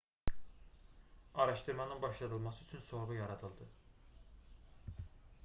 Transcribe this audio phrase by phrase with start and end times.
[1.33, 3.69] araşdırmanın başladılması üçün sorğu yaradıldı